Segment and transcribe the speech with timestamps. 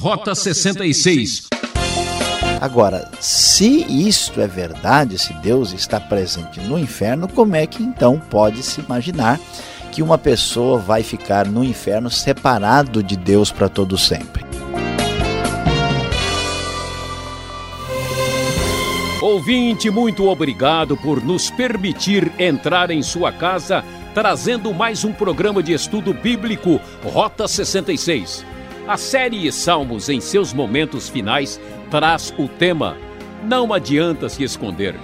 [0.00, 1.48] Rota 66.
[2.58, 8.18] Agora, se isto é verdade, se Deus está presente no inferno, como é que então
[8.18, 9.38] pode se imaginar
[9.92, 14.42] que uma pessoa vai ficar no inferno separado de Deus para todo sempre?
[19.20, 25.74] Ouvinte, muito obrigado por nos permitir entrar em sua casa, trazendo mais um programa de
[25.74, 28.59] estudo bíblico Rota 66.
[28.90, 31.60] A série Salmos, em seus momentos finais,
[31.92, 32.96] traz o tema
[33.44, 34.96] Não adianta se esconder.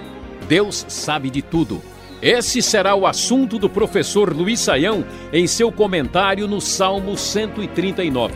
[0.48, 1.80] Deus sabe de tudo.
[2.20, 8.34] Esse será o assunto do professor Luiz Saião em seu comentário no Salmo 139.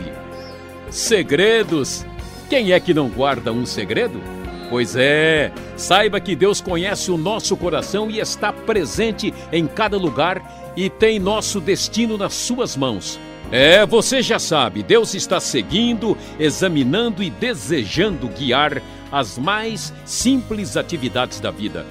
[0.89, 2.05] Segredos.
[2.49, 4.21] Quem é que não guarda um segredo?
[4.69, 10.71] Pois é, saiba que Deus conhece o nosso coração e está presente em cada lugar
[10.77, 13.19] e tem nosso destino nas suas mãos.
[13.51, 21.41] É, você já sabe, Deus está seguindo, examinando e desejando guiar as mais simples atividades
[21.41, 21.85] da vida.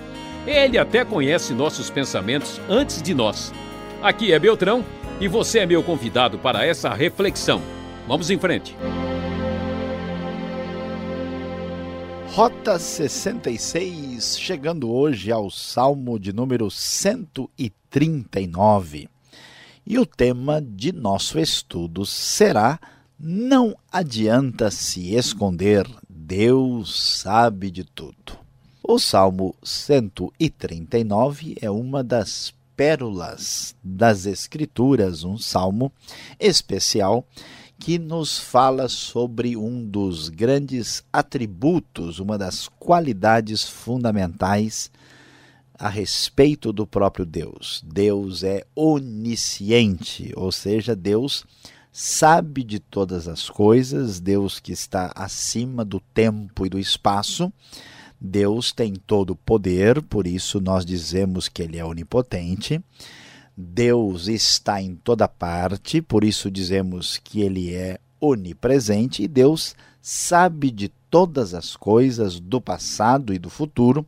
[0.47, 3.53] Ele até conhece nossos pensamentos antes de nós.
[4.03, 4.83] Aqui é Beltrão
[5.21, 7.61] e você é meu convidado para essa reflexão.
[8.09, 8.75] Vamos em frente.
[12.29, 19.11] Rota 66, chegando hoje ao Salmo de número 139.
[19.87, 22.79] E o tema de nosso estudo será
[23.19, 28.39] Não adianta se esconder, Deus sabe de tudo.
[28.83, 35.93] O Salmo 139 é uma das pérolas das Escrituras, um salmo
[36.39, 37.27] especial
[37.79, 44.91] que nos fala sobre um dos grandes atributos, uma das qualidades fundamentais
[45.81, 47.83] a respeito do próprio Deus.
[47.87, 51.47] Deus é onisciente, ou seja, Deus
[51.91, 57.51] sabe de todas as coisas, Deus que está acima do tempo e do espaço.
[58.21, 62.79] Deus tem todo o poder, por isso nós dizemos que ele é onipotente.
[63.57, 70.71] Deus está em toda parte, por isso dizemos que ele é onipresente e Deus sabe
[70.71, 74.07] de todas as coisas do passado e do futuro,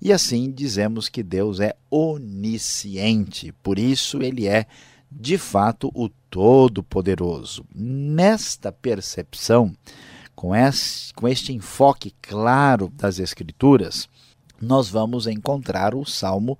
[0.00, 4.66] e assim dizemos que Deus é onisciente, por isso ele é
[5.10, 7.64] de fato o Todo-Poderoso.
[7.74, 9.74] Nesta percepção,
[10.34, 14.08] com este, enfoque claro das Escrituras,
[14.60, 16.58] nós vamos encontrar o Salmo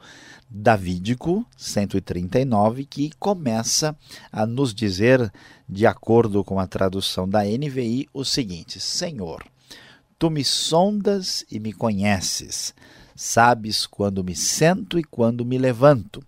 [0.49, 3.97] Davídico 139, que começa
[4.31, 5.33] a nos dizer,
[5.69, 9.44] de acordo com a tradução da NVI, o seguinte: Senhor,
[10.19, 12.75] tu me sondas e me conheces,
[13.15, 16.23] sabes quando me sento e quando me levanto.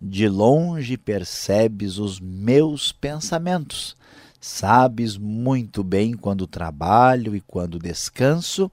[0.00, 3.94] De longe percebes os meus pensamentos.
[4.40, 8.70] Sabes muito bem quando trabalho e quando descanso.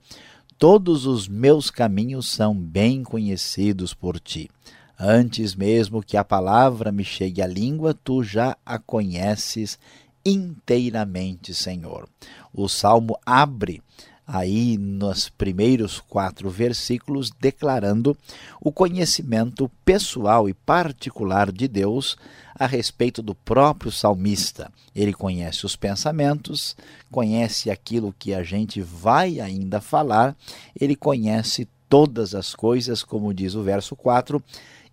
[0.58, 4.50] Todos os meus caminhos são bem conhecidos por ti.
[4.98, 9.78] Antes mesmo que a palavra me chegue à língua, tu já a conheces
[10.26, 12.08] inteiramente, Senhor.
[12.54, 13.84] O salmo abre
[14.28, 18.18] aí nos primeiros quatro versículos, declarando
[18.60, 22.18] o conhecimento pessoal e particular de Deus
[22.54, 24.70] a respeito do próprio salmista.
[24.94, 26.76] Ele conhece os pensamentos,
[27.10, 30.36] conhece aquilo que a gente vai ainda falar,
[30.78, 34.44] ele conhece todas as coisas, como diz o verso 4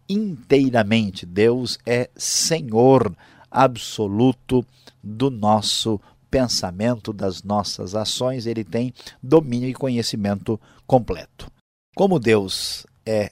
[0.09, 1.27] inteiramente.
[1.27, 3.13] Deus é Senhor
[3.51, 4.65] absoluto
[5.03, 6.01] do nosso
[6.35, 11.49] pensamento, das nossas ações, ele tem domínio e conhecimento completo.
[11.95, 13.31] Como Deus é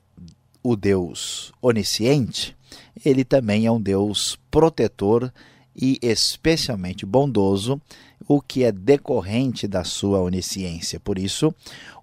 [0.63, 2.57] o Deus onisciente,
[3.05, 5.33] ele também é um Deus protetor
[5.75, 7.83] e especialmente bondoso,
[8.29, 11.01] o que é decorrente da sua onisciência.
[11.01, 11.53] Por isso,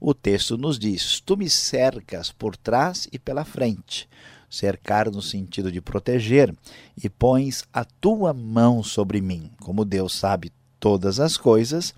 [0.02, 4.10] o texto nos diz: Tu me cercas por trás e pela frente
[4.50, 6.54] cercar no sentido de proteger,
[7.02, 9.52] e pões a tua mão sobre mim.
[9.62, 11.94] Como Deus sabe todas as coisas,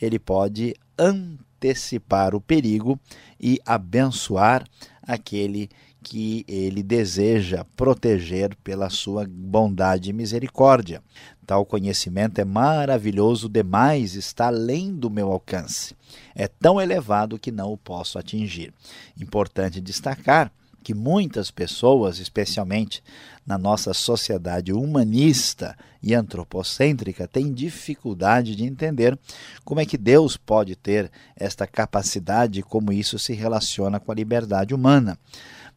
[0.00, 2.98] ele pode antecipar o perigo
[3.40, 4.66] e abençoar
[5.02, 5.70] aquele
[6.02, 11.02] que ele deseja proteger pela sua bondade e misericórdia.
[11.44, 15.96] Tal conhecimento é maravilhoso demais, está além do meu alcance.
[16.34, 18.72] É tão elevado que não o posso atingir.
[19.20, 20.52] Importante destacar
[20.82, 23.02] que muitas pessoas, especialmente
[23.46, 29.16] na nossa sociedade humanista e antropocêntrica, têm dificuldade de entender
[29.64, 34.14] como é que Deus pode ter esta capacidade e como isso se relaciona com a
[34.14, 35.16] liberdade humana.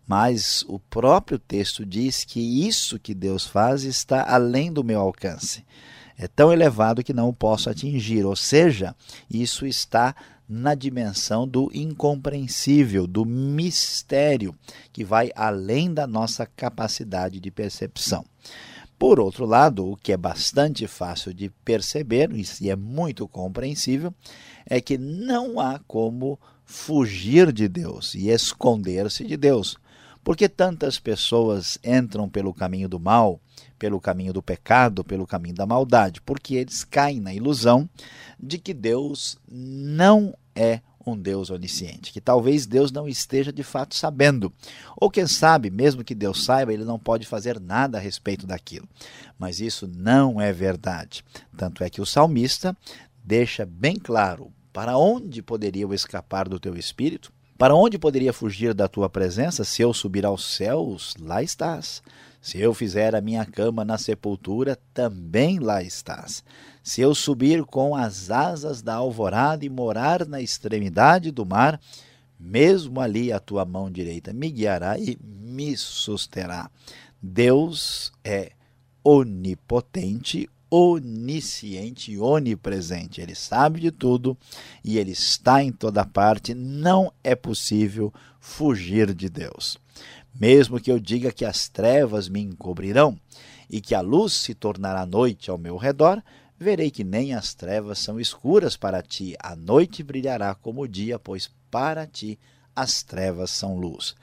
[0.08, 5.64] Mas o próprio texto diz que isso que Deus faz está além do meu alcance.
[6.18, 8.26] é tão elevado que não o posso atingir.
[8.26, 8.94] Ou seja,
[9.30, 10.14] isso está
[10.50, 14.56] na dimensão do incompreensível, do mistério,
[14.92, 18.26] que vai além da nossa capacidade de percepção.
[18.98, 22.30] Por outro lado, o que é bastante fácil de perceber,
[22.60, 24.14] e é muito compreensível,
[24.66, 29.78] é que não há como fugir de Deus e esconder-se de Deus.
[30.22, 33.40] Porque tantas pessoas entram pelo caminho do mal,
[33.80, 36.22] pelo caminho do pecado, pelo caminho da maldade?
[36.22, 37.90] Porque eles caem na ilusão
[38.38, 43.96] de que Deus não é um Deus onisciente, que talvez Deus não esteja de fato
[43.96, 44.54] sabendo.
[44.96, 48.88] Ou quem sabe, mesmo que Deus saiba, ele não pode fazer nada a respeito daquilo.
[49.38, 51.24] Mas isso não é verdade.
[51.58, 52.78] Tanto é que o salmista
[53.24, 58.74] deixa bem claro para onde poderia eu escapar do teu espírito, para onde poderia fugir
[58.74, 59.66] da tua presença?
[59.66, 62.02] Se eu subir aos céus, lá estás.
[62.42, 66.42] Se eu fizer a minha cama na sepultura, também lá estás.
[66.82, 71.82] Se eu subir com as asas da alvorada e morar na extremidade do mar,
[72.40, 76.72] mesmo ali a tua mão direita me guiará e me susterá.
[77.22, 78.54] Deus é
[79.04, 83.22] onipotente, onisciente e onipresente.
[83.22, 84.38] Ele sabe de tudo
[84.84, 86.54] e ele está em toda parte.
[86.54, 89.78] Não é possível fugir de Deus.
[90.34, 93.20] Mesmo que eu diga que as trevas me encobrirão
[93.70, 96.24] e que a luz se tornará noite ao meu redor,
[96.58, 99.36] verei que nem as trevas são escuras para ti.
[99.40, 102.40] A noite brilhará como o dia, pois para ti
[102.76, 104.16] as trevas são luz.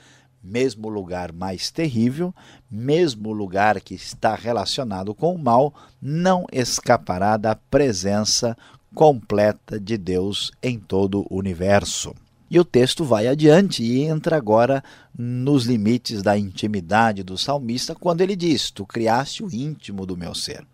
[0.47, 2.33] Mesmo lugar mais terrível,
[2.71, 8.57] mesmo lugar que está relacionado com o mal, não escapará da presença
[8.95, 12.15] completa de Deus em todo o universo.
[12.49, 14.83] E o texto vai adiante e entra agora
[15.19, 20.33] nos limites da intimidade do salmista, quando ele diz: Tu criaste o íntimo do meu
[20.33, 20.65] ser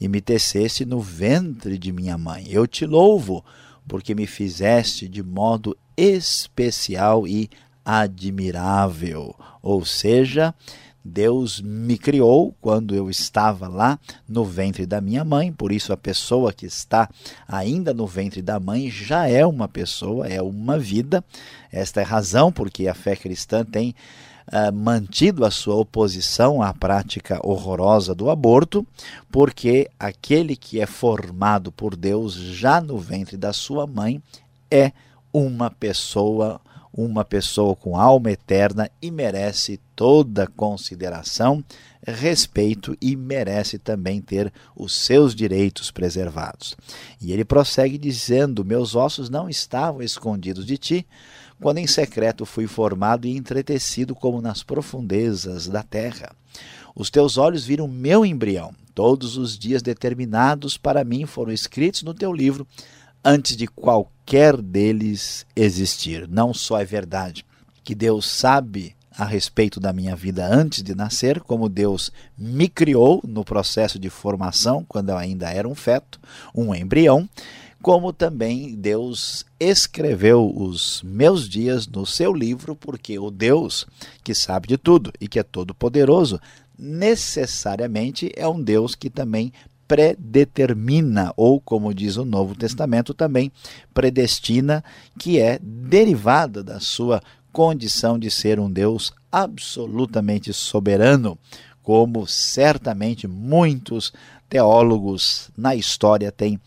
[0.00, 2.46] e me teceste no ventre de minha mãe.
[2.48, 3.44] Eu te louvo,
[3.86, 7.48] porque me fizeste de modo especial e
[7.84, 9.34] admirável.
[9.62, 10.54] Ou seja,
[11.04, 13.98] Deus me criou quando eu estava lá
[14.28, 17.08] no ventre da minha mãe, por isso a pessoa que está
[17.48, 21.24] ainda no ventre da mãe já é uma pessoa, é uma vida.
[21.72, 23.94] Esta é a razão porque a fé cristã tem
[24.46, 28.86] uh, mantido a sua oposição à prática horrorosa do aborto,
[29.30, 34.22] porque aquele que é formado por Deus já no ventre da sua mãe
[34.70, 34.92] é
[35.32, 36.60] uma pessoa
[36.92, 41.64] uma pessoa com alma eterna e merece toda consideração,
[42.06, 46.76] respeito e merece também ter os seus direitos preservados.
[47.20, 51.06] E ele prossegue dizendo: Meus ossos não estavam escondidos de ti,
[51.60, 56.30] quando em secreto fui formado e entretecido como nas profundezas da terra.
[56.94, 58.74] Os teus olhos viram meu embrião.
[58.94, 62.66] Todos os dias determinados para mim foram escritos no teu livro
[63.24, 64.11] antes de qualquer
[64.62, 66.26] deles existir.
[66.28, 67.44] Não só é verdade
[67.84, 73.20] que Deus sabe a respeito da minha vida antes de nascer, como Deus me criou
[73.26, 76.18] no processo de formação, quando eu ainda era um feto,
[76.54, 77.28] um embrião,
[77.82, 83.86] como também Deus escreveu os meus dias no seu livro, porque o Deus
[84.24, 86.40] que sabe de tudo e que é todo poderoso,
[86.78, 89.52] necessariamente é um Deus que também
[89.86, 93.52] predetermina, ou como diz o Novo Testamento também,
[93.92, 94.82] predestina,
[95.18, 97.20] que é derivada da sua
[97.52, 101.38] condição de ser um Deus absolutamente soberano,
[101.82, 104.12] como certamente muitos
[104.48, 106.60] teólogos na história têm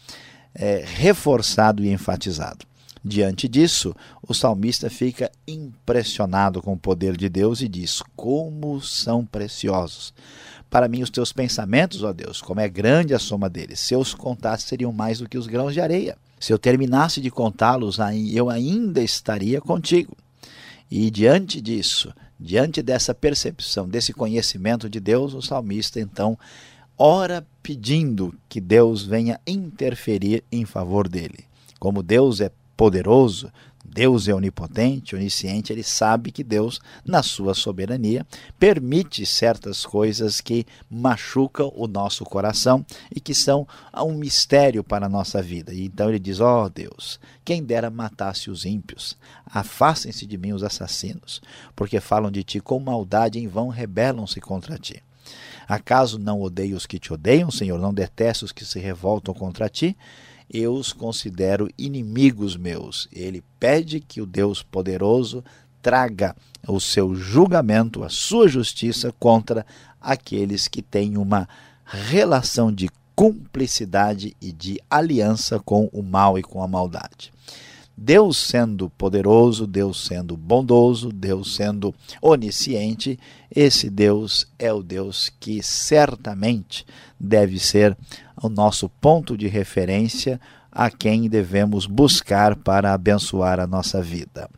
[0.54, 2.66] é, reforçado e enfatizado.
[3.04, 3.96] Diante disso,
[4.28, 10.12] o salmista fica impressionado com o poder de Deus e diz: Como são preciosos
[10.76, 13.80] para mim os teus pensamentos, ó Deus, como é grande a soma deles.
[13.80, 16.18] Se eu os contasse, seriam mais do que os grãos de areia.
[16.38, 17.98] Se eu terminasse de contá-los,
[18.34, 20.18] eu ainda estaria contigo.
[20.92, 26.38] E diante disso, diante dessa percepção, desse conhecimento de Deus, o salmista então
[26.98, 31.46] ora pedindo que Deus venha interferir em favor dele.
[31.80, 33.50] Como Deus é poderoso,
[33.96, 38.28] Deus é onipotente, onisciente, ele sabe que Deus, na sua soberania,
[38.60, 45.10] permite certas coisas que machucam o nosso coração e que são um mistério para a
[45.10, 45.74] nossa vida.
[45.74, 50.52] E então ele diz: Ó oh, Deus, quem dera matasse os ímpios, afastem-se de mim
[50.52, 51.42] os assassinos,
[51.74, 55.02] porque falam de ti com maldade em vão rebelam-se contra ti.
[55.70, 57.80] Acaso não odeio os que te odeiam, Senhor?
[57.80, 59.96] Não detesto os que se revoltam contra ti?
[60.50, 63.08] Eu os considero inimigos meus.
[63.12, 65.44] Ele pede que o Deus poderoso
[65.82, 66.36] traga
[66.68, 69.66] o seu julgamento, a sua justiça contra
[70.02, 71.48] aqueles que têm uma
[71.84, 77.32] relação de cumplicidade e de aliança com o mal e com a maldade.
[77.98, 83.18] Deus sendo poderoso, Deus sendo bondoso, Deus sendo onisciente,
[83.50, 86.86] esse Deus é o Deus que certamente
[87.18, 87.98] deve ser
[88.42, 90.40] o nosso ponto de referência
[90.72, 94.50] a quem devemos buscar para abençoar a nossa vida.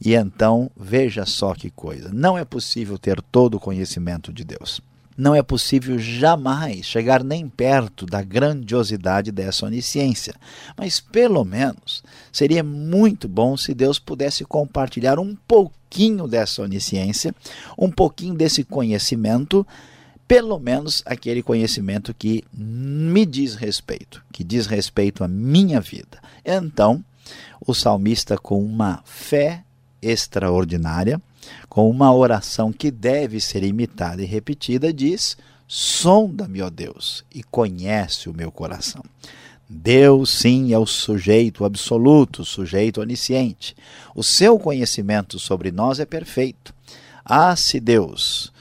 [0.00, 4.80] E então, veja só que coisa: não é possível ter todo o conhecimento de Deus
[5.18, 10.32] não é possível jamais chegar nem perto da grandiosidade dessa onisciência.
[10.76, 17.34] Mas pelo menos seria muito bom se Deus pudesse compartilhar um pouquinho dessa onisciência,
[17.76, 19.66] um pouquinho desse conhecimento,
[20.28, 26.20] pelo menos aquele conhecimento que me diz respeito, que diz respeito à minha vida.
[26.44, 27.02] Então,
[27.66, 29.64] o salmista, com uma fé
[30.02, 31.20] extraordinária,
[31.66, 38.28] com uma oração que deve ser imitada e repetida, diz: Sonda-me, ó Deus, e conhece
[38.28, 39.02] o meu coração.
[39.66, 43.74] Deus, sim, é o sujeito absoluto, o sujeito onisciente.
[44.14, 46.74] O seu conhecimento sobre nós é perfeito.
[47.24, 48.52] Ah, se Deus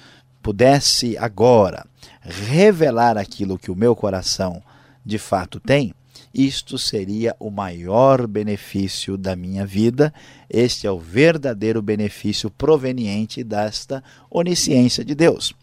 [0.48, 1.86] pudesse agora
[2.22, 4.63] revelar aquilo que o meu coração
[5.06, 5.94] de fato tem,
[6.34, 10.13] isto seria o maior benefício da minha vida.
[10.50, 14.01] Este é o verdadeiro benefício proveniente desta
[14.32, 15.54] onisciência de Deus.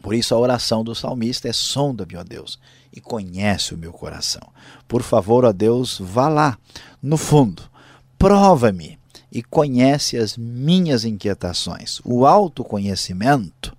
[0.00, 2.60] Por isso a oração do salmista é: sonda-me, ó Deus,
[2.94, 4.52] e conhece o meu coração.
[4.86, 6.56] Por favor, ó Deus, vá lá,
[7.02, 7.64] no fundo,
[8.16, 9.00] prova-me
[9.32, 12.00] e conhece as minhas inquietações.
[12.04, 13.76] O autoconhecimento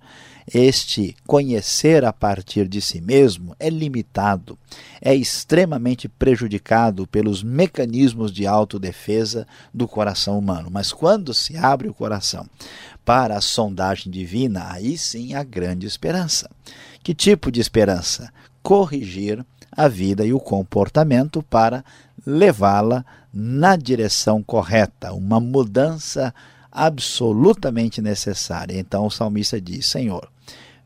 [0.52, 4.58] este conhecer a partir de si mesmo é limitado,
[5.00, 10.68] é extremamente prejudicado pelos mecanismos de autodefesa do coração humano.
[10.70, 12.46] Mas quando se abre o coração
[13.04, 16.50] para a sondagem divina, aí sim há grande esperança.
[17.02, 18.32] Que tipo de esperança?
[18.62, 21.84] Corrigir a vida e o comportamento para
[22.26, 26.34] levá-la na direção correta, uma mudança
[26.70, 28.78] absolutamente necessária.
[28.78, 30.30] Então o salmista diz: Senhor,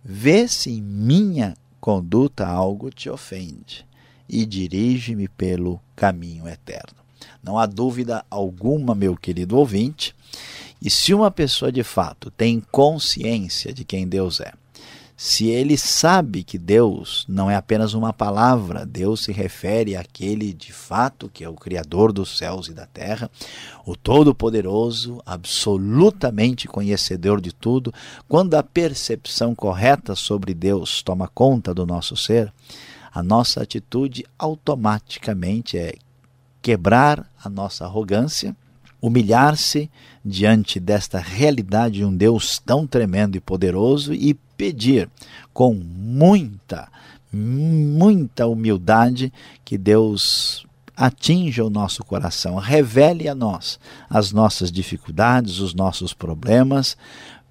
[0.04, 3.86] vê se em minha conduta algo te ofende
[4.28, 6.96] e dirige-me pelo caminho eterno.
[7.42, 10.14] Não há dúvida alguma, meu querido ouvinte,
[10.80, 14.52] e se uma pessoa de fato tem consciência de quem Deus é,
[15.16, 20.72] se ele sabe que Deus não é apenas uma palavra, Deus se refere àquele de
[20.72, 23.30] fato que é o Criador dos céus e da terra,
[23.86, 27.94] o Todo-Poderoso, absolutamente conhecedor de tudo,
[28.28, 32.52] quando a percepção correta sobre Deus toma conta do nosso ser,
[33.12, 35.94] a nossa atitude automaticamente é
[36.60, 38.56] quebrar a nossa arrogância,
[39.00, 39.88] humilhar-se
[40.24, 45.08] diante desta realidade de um Deus tão tremendo e poderoso e pedir
[45.52, 46.88] com muita,
[47.32, 49.32] muita humildade
[49.64, 56.96] que Deus atinja o nosso coração, revele a nós as nossas dificuldades, os nossos problemas,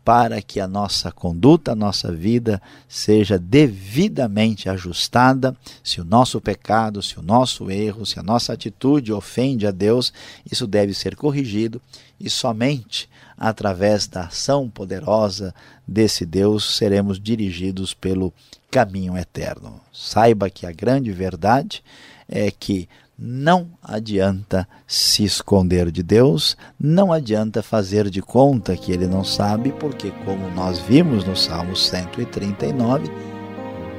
[0.04, 5.56] para que a nossa conduta, a nossa vida seja devidamente ajustada.
[5.84, 10.12] Se o nosso pecado, se o nosso erro, se a nossa atitude ofende a Deus,
[10.50, 11.82] isso deve ser corrigido
[12.20, 15.54] e somente através da ação poderosa
[15.88, 18.34] desse Deus seremos dirigidos pelo
[18.70, 19.80] caminho eterno.
[19.92, 21.84] Saiba que a grande verdade
[22.28, 29.08] é que não adianta se esconder de Deus, não adianta fazer de conta que ele
[29.08, 33.10] não sabe, porque, como nós vimos no Salmo 139,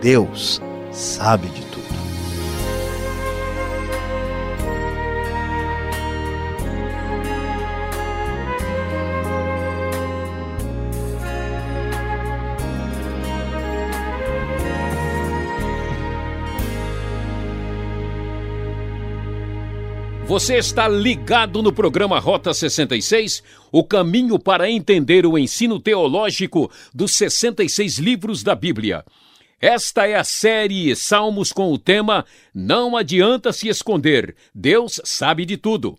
[0.02, 0.60] Deus
[0.92, 1.73] sabe de tudo.
[20.34, 27.12] Você está ligado no programa Rota 66, o caminho para entender o ensino teológico dos
[27.12, 29.04] 66 livros da Bíblia.
[29.60, 35.56] Esta é a série Salmos com o tema Não adianta se esconder, Deus sabe de
[35.56, 35.96] tudo.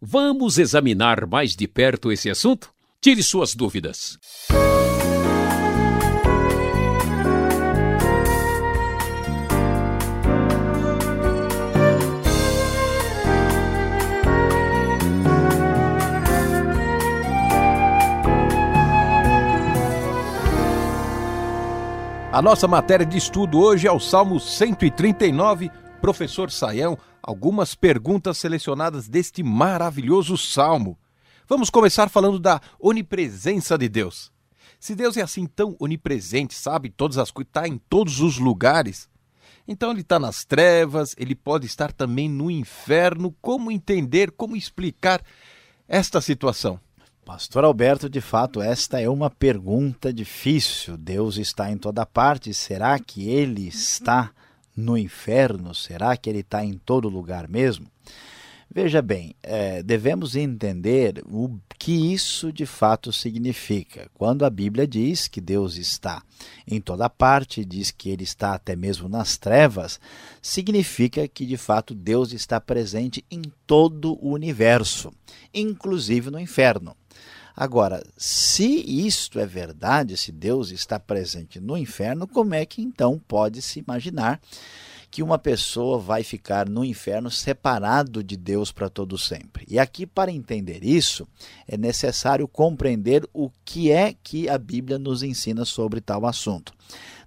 [0.00, 2.70] Vamos examinar mais de perto esse assunto?
[3.00, 4.18] Tire suas dúvidas.
[22.30, 25.70] A nossa matéria de estudo hoje é o Salmo 139.
[25.98, 30.98] Professor Saião, algumas perguntas selecionadas deste maravilhoso salmo.
[31.48, 34.30] Vamos começar falando da onipresença de Deus.
[34.78, 39.08] Se Deus é assim tão onipresente, sabe todas as coisas, está em todos os lugares,
[39.66, 43.34] então ele está nas trevas, ele pode estar também no inferno.
[43.40, 45.22] Como entender, como explicar
[45.88, 46.78] esta situação?
[47.28, 50.96] Pastor Alberto, de fato, esta é uma pergunta difícil.
[50.96, 52.54] Deus está em toda parte.
[52.54, 54.30] Será que ele está
[54.74, 55.74] no inferno?
[55.74, 57.86] Será que ele está em todo lugar mesmo?
[58.74, 64.10] Veja bem, é, devemos entender o que isso de fato significa.
[64.14, 66.22] Quando a Bíblia diz que Deus está
[66.66, 70.00] em toda parte, diz que ele está até mesmo nas trevas,
[70.40, 75.12] significa que de fato Deus está presente em todo o universo,
[75.52, 76.96] inclusive no inferno.
[77.60, 83.20] Agora, se isto é verdade, se Deus está presente no inferno, como é que então
[83.26, 84.40] pode se imaginar
[85.10, 89.64] que uma pessoa vai ficar no inferno separado de Deus para todo sempre.
[89.68, 91.26] E aqui para entender isso,
[91.66, 96.72] é necessário compreender o que é que a Bíblia nos ensina sobre tal assunto.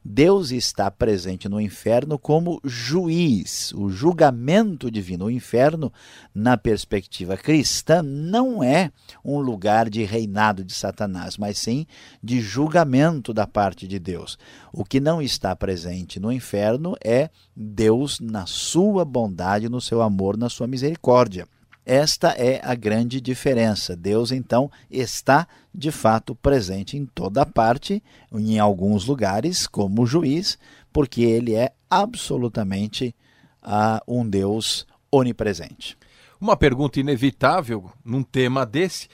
[0.03, 3.71] Deus está presente no inferno como juiz.
[3.73, 5.25] O julgamento divino.
[5.25, 5.93] O inferno,
[6.33, 8.91] na perspectiva cristã, não é
[9.23, 11.85] um lugar de reinado de Satanás, mas sim
[12.21, 14.39] de julgamento da parte de Deus.
[14.73, 20.35] O que não está presente no inferno é Deus na sua bondade, no seu amor,
[20.35, 21.47] na sua misericórdia.
[21.85, 23.95] Esta é a grande diferença.
[23.95, 30.59] Deus, então, está de fato presente em toda parte, em alguns lugares, como juiz,
[30.93, 33.15] porque ele é absolutamente
[33.63, 35.97] uh, um Deus onipresente.
[36.39, 39.07] Uma pergunta inevitável num tema desse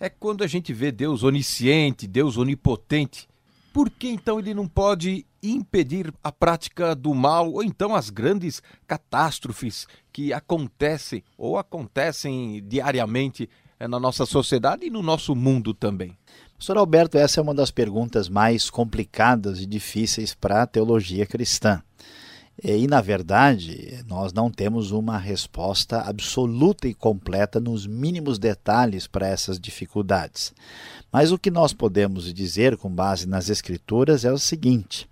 [0.00, 3.28] é quando a gente vê Deus onisciente, Deus onipotente,
[3.72, 8.62] por que então ele não pode impedir a prática do mal ou então as grandes
[8.86, 16.16] catástrofes que acontecem ou acontecem diariamente eh, na nossa sociedade e no nosso mundo também?
[16.52, 21.82] Professor Alberto, essa é uma das perguntas mais complicadas e difíceis para a teologia cristã.
[22.62, 29.26] E, na verdade, nós não temos uma resposta absoluta e completa nos mínimos detalhes para
[29.26, 30.52] essas dificuldades.
[31.12, 35.08] Mas o que nós podemos dizer com base nas Escrituras é o seguinte: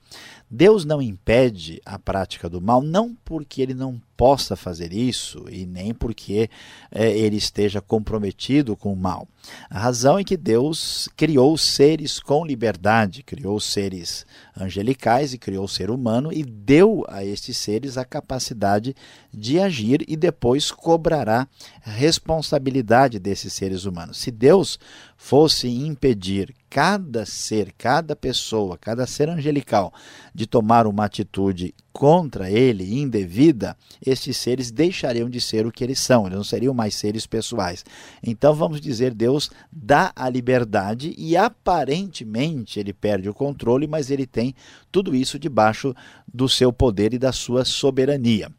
[0.55, 5.65] Deus não impede a prática do mal, não porque ele não possa fazer isso e
[5.65, 6.51] nem porque
[6.91, 9.27] é, ele esteja comprometido com o mal.
[9.71, 15.69] A razão é que Deus criou seres com liberdade, criou seres angelicais e criou o
[15.69, 18.95] ser humano e deu a estes seres a capacidade
[19.33, 21.49] de agir e depois cobrará
[21.81, 24.19] responsabilidade desses seres humanos.
[24.19, 24.79] Se Deus
[25.17, 29.93] fosse impedir cada ser, cada pessoa, cada ser angelical
[30.35, 36.01] de tomar uma atitude contra ele, indevida, estes seres deixariam de ser o que eles
[36.01, 37.85] são, eles não seriam mais seres pessoais.
[38.23, 44.27] Então vamos dizer, Deus dá a liberdade e aparentemente ele perde o controle, mas ele
[44.27, 44.55] tem
[44.91, 45.95] tudo isso debaixo
[46.33, 48.51] do seu poder e da sua soberania.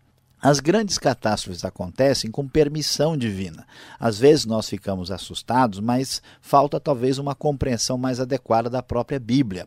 [0.43, 3.65] As grandes catástrofes acontecem com permissão divina.
[3.97, 9.65] Às vezes nós ficamos assustados, mas falta talvez uma compreensão mais adequada da própria Bíblia.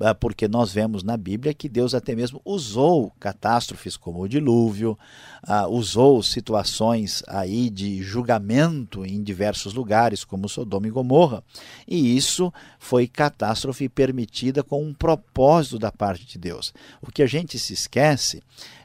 [0.00, 4.98] Ah, porque nós vemos na Bíblia que Deus até mesmo usou catástrofes como o dilúvio,
[5.46, 11.44] uh, usou situações aí de julgamento em diversos lugares, como Sodoma e Gomorra,
[11.86, 16.72] e isso foi catástrofe permitida com um propósito da parte de Deus.
[17.00, 18.42] O que a gente se esquece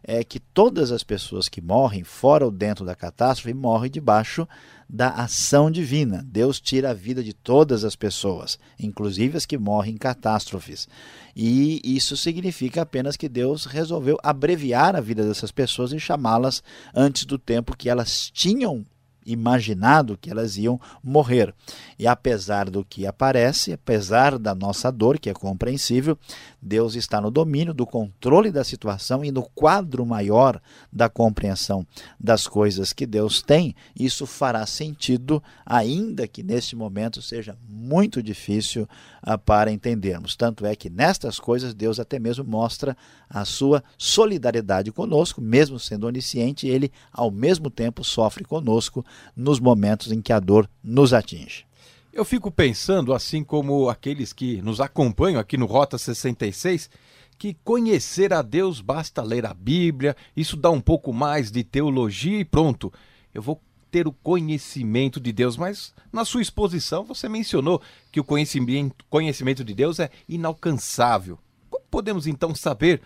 [0.08, 4.48] é que todas as pessoas que morrem fora ou dentro da catástrofe morrem debaixo
[4.90, 6.26] da ação divina.
[6.26, 10.88] Deus tira a vida de todas as pessoas, inclusive as que morrem em catástrofes.
[11.36, 16.64] E isso significa apenas que Deus resolveu abreviar a vida dessas pessoas e chamá-las
[16.96, 18.86] antes do tempo que elas tinham
[19.28, 21.54] imaginado que elas iam morrer.
[22.00, 26.18] E apesar do que aparece, apesar da nossa dor, que é compreensível,
[26.62, 30.62] Deus está no domínio do controle da situação e no quadro maior
[30.92, 31.86] da compreensão
[32.20, 33.76] das coisas que Deus tem.
[33.98, 38.88] Isso fará sentido, ainda que neste momento seja muito difícil
[39.26, 40.36] uh, para entendermos.
[40.36, 42.96] Tanto é que nestas coisas Deus até mesmo mostra
[43.30, 49.06] a sua solidariedade conosco, mesmo sendo onisciente, ele ao mesmo tempo sofre conosco
[49.36, 51.66] nos momentos em que a dor nos atinge.
[52.12, 56.90] Eu fico pensando, assim como aqueles que nos acompanham aqui no Rota 66,
[57.38, 62.40] que conhecer a Deus basta ler a Bíblia, isso dá um pouco mais de teologia
[62.40, 62.92] e pronto.
[63.34, 68.24] Eu vou ter o conhecimento de Deus, mas na sua exposição você mencionou que o
[68.24, 71.38] conhecimento, conhecimento de Deus é inalcançável.
[71.70, 73.02] Como podemos então saber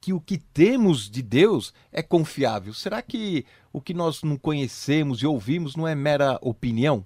[0.00, 2.72] que o que temos de Deus é confiável?
[2.72, 7.04] Será que o que nós não conhecemos e ouvimos não é mera opinião?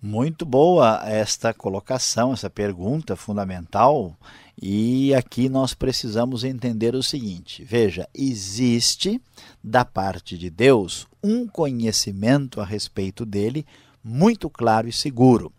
[0.00, 4.16] Muito boa esta colocação, essa pergunta fundamental.
[4.60, 9.20] E aqui nós precisamos entender o seguinte: veja, existe
[9.62, 13.66] da parte de Deus um conhecimento a respeito dele
[14.04, 15.52] muito claro e seguro.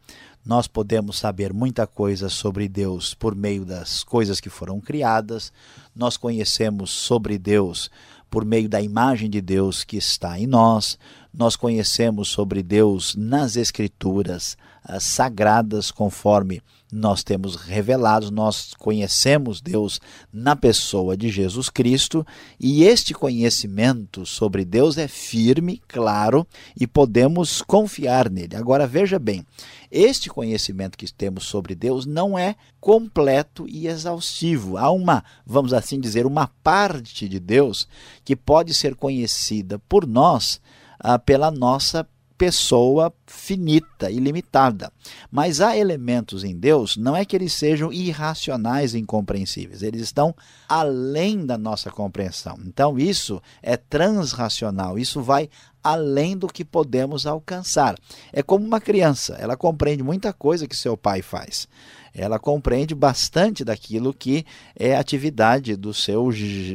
[0.45, 5.51] Nós podemos saber muita coisa sobre Deus por meio das coisas que foram criadas,
[5.95, 7.91] nós conhecemos sobre Deus
[8.29, 10.97] por meio da imagem de Deus que está em nós,
[11.33, 14.55] nós conhecemos sobre Deus nas Escrituras
[14.99, 20.01] sagradas, conforme nós temos revelados, nós conhecemos Deus
[20.33, 22.25] na pessoa de Jesus Cristo,
[22.59, 26.47] e este conhecimento sobre Deus é firme, claro,
[26.79, 28.55] e podemos confiar nele.
[28.55, 29.45] Agora veja bem,
[29.91, 34.77] este conhecimento que temos sobre Deus não é completo e exaustivo.
[34.77, 37.87] Há uma, vamos assim dizer, uma parte de Deus
[38.23, 40.61] que pode ser conhecida por nós
[40.99, 42.07] ah, pela nossa
[42.39, 44.89] pessoa finita e limitada.
[45.29, 50.33] Mas há elementos em Deus, não é que eles sejam irracionais e incompreensíveis, eles estão
[50.67, 52.57] além da nossa compreensão.
[52.65, 55.49] Então isso é transracional, isso vai
[55.83, 57.95] além do que podemos alcançar.
[58.31, 61.67] É como uma criança, ela compreende muita coisa que seu pai faz.
[62.13, 66.29] Ela compreende bastante daquilo que é atividade do seu,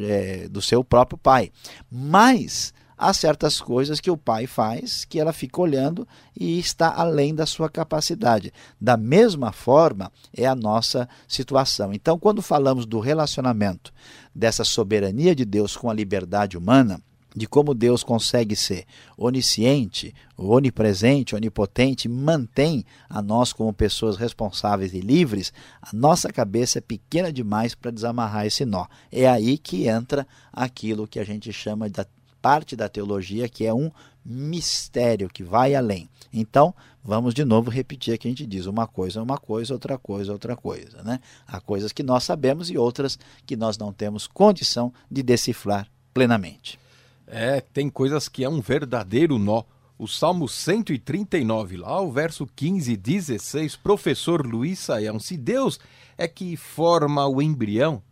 [0.08, 1.50] é, do seu próprio pai.
[1.90, 6.06] Mas há certas coisas que o pai faz que ela fica olhando
[6.38, 8.52] e está além da sua capacidade.
[8.80, 11.92] Da mesma forma é a nossa situação.
[11.92, 13.92] Então, quando falamos do relacionamento
[14.34, 17.00] dessa soberania de Deus com a liberdade humana,
[17.34, 25.00] de como Deus consegue ser onisciente, onipresente, onipotente, mantém a nós como pessoas responsáveis e
[25.00, 28.86] livres, a nossa cabeça é pequena demais para desamarrar esse nó.
[29.10, 32.06] É aí que entra aquilo que a gente chama da
[32.40, 33.90] parte da teologia que é um
[34.24, 36.08] mistério que vai além.
[36.32, 40.32] Então, vamos de novo repetir que a gente diz uma coisa uma coisa, outra coisa
[40.32, 41.02] outra coisa.
[41.02, 41.20] Né?
[41.46, 46.78] Há coisas que nós sabemos e outras que nós não temos condição de decifrar plenamente.
[47.26, 49.62] É, tem coisas que é um verdadeiro nó.
[49.96, 55.78] O Salmo 139, lá o verso 15 e 16, professor Luiz Saião, se Deus
[56.18, 58.02] é que forma o embrião,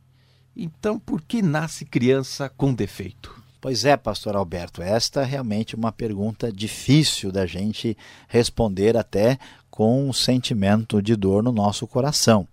[0.56, 3.42] então por que nasce criança com defeito?
[3.60, 7.96] Pois é, pastor Alberto, esta é realmente uma pergunta difícil da gente
[8.28, 9.38] responder até
[9.70, 12.46] com um sentimento de dor no nosso coração.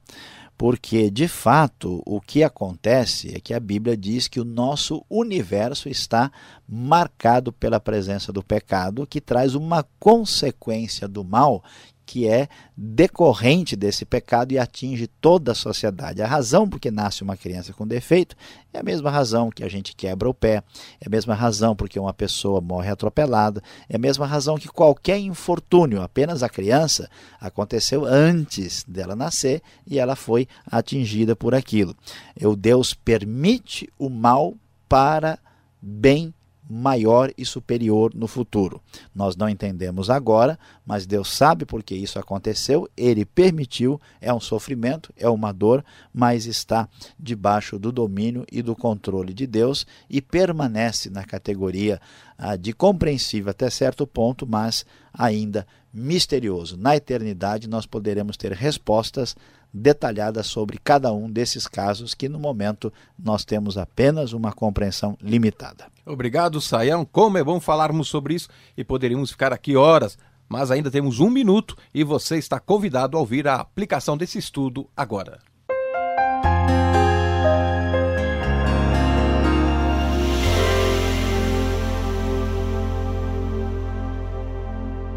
[0.60, 5.88] Porque, de fato, o que acontece é que a Bíblia diz que o nosso universo
[5.88, 6.30] está
[6.68, 11.64] marcado pela presença do pecado, que traz uma consequência do mal
[12.10, 16.24] que é decorrente desse pecado e atinge toda a sociedade.
[16.24, 18.36] A razão por que nasce uma criança com defeito
[18.74, 20.64] é a mesma razão que a gente quebra o pé,
[21.00, 25.20] é a mesma razão porque uma pessoa morre atropelada, é a mesma razão que qualquer
[25.20, 27.08] infortúnio, apenas a criança
[27.40, 31.96] aconteceu antes dela nascer e ela foi atingida por aquilo.
[32.42, 34.56] O Deus permite o mal
[34.88, 35.38] para
[35.80, 36.34] bem
[36.70, 38.80] maior e superior no futuro.
[39.16, 45.12] Nós não entendemos agora, mas Deus sabe porque isso aconteceu, ele permitiu, é um sofrimento,
[45.18, 46.88] é uma dor, mas está
[47.20, 52.00] debaixo do domínio e do controle de Deus e permanece na categoria
[52.38, 56.78] ah, de compreensível até certo ponto, mas ainda misterioso.
[56.78, 59.36] Na eternidade nós poderemos ter respostas
[59.74, 65.86] detalhada sobre cada um desses casos que no momento nós temos apenas uma compreensão limitada.
[66.06, 67.06] Obrigado, Saião.
[67.06, 71.30] Como é bom falarmos sobre isso e poderíamos ficar aqui horas, mas ainda temos um
[71.30, 75.40] minuto e você está convidado a ouvir a aplicação desse estudo agora.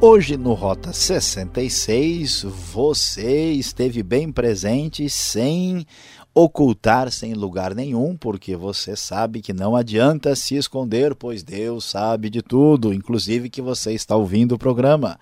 [0.05, 5.87] Hoje no Rota 66, você esteve bem presente sem
[6.35, 12.31] ocultar sem lugar nenhum, porque você sabe que não adianta se esconder, pois Deus sabe
[12.31, 15.21] de tudo, inclusive que você está ouvindo o programa.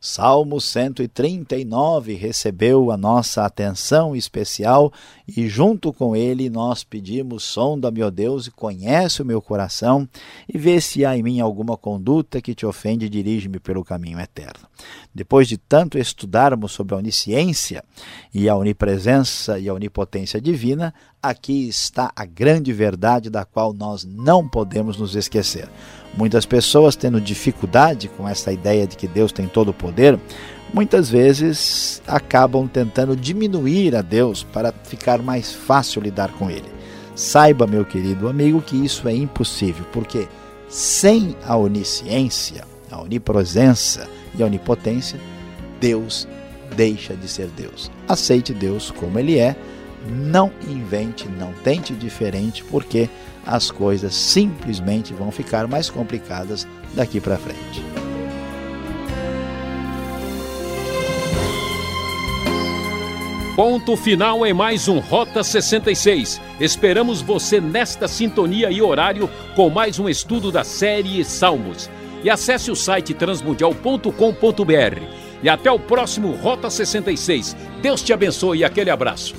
[0.00, 4.92] Salmo 139 recebeu a nossa atenção especial
[5.26, 10.08] e junto com ele nós pedimos: sonda-me, ó Deus, e conhece o meu coração
[10.52, 14.20] e vê se há em mim alguma conduta que te ofende e dirige-me pelo caminho
[14.20, 14.66] eterno.
[15.14, 17.82] Depois de tanto estudarmos sobre a onisciência
[18.32, 20.92] e a onipresença e a onipotência divina,
[21.28, 25.68] aqui está a grande verdade da qual nós não podemos nos esquecer.
[26.16, 30.18] Muitas pessoas tendo dificuldade com essa ideia de que Deus tem todo o poder,
[30.72, 36.76] muitas vezes acabam tentando diminuir a Deus para ficar mais fácil lidar com Ele.
[37.14, 40.28] Saiba, meu querido amigo, que isso é impossível, porque
[40.68, 45.18] sem a onisciência, a onipresença e a onipotência,
[45.80, 46.28] Deus
[46.74, 47.90] deixa de ser Deus.
[48.08, 49.56] Aceite Deus como Ele é,
[50.06, 53.08] não invente, não tente diferente, porque
[53.44, 57.82] as coisas simplesmente vão ficar mais complicadas daqui para frente.
[63.56, 66.38] Ponto final em mais um Rota 66.
[66.60, 71.88] Esperamos você nesta sintonia e horário com mais um estudo da série Salmos.
[72.22, 75.02] E acesse o site transmundial.com.br.
[75.42, 77.56] E até o próximo Rota 66.
[77.80, 79.34] Deus te abençoe e aquele abraço.